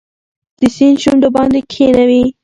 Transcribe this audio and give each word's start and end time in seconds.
د 0.59 0.61
سیند 0.75 0.97
شونډو 1.03 1.29
باندې 1.35 1.59
کښېښوي 1.71 2.23